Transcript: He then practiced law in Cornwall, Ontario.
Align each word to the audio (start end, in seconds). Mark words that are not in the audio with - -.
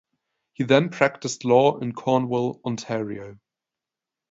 He 0.53 0.63
then 0.63 0.89
practiced 0.89 1.45
law 1.45 1.77
in 1.77 1.91
Cornwall, 1.93 2.59
Ontario. 2.65 3.37